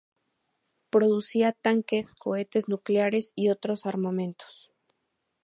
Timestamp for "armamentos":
3.85-4.71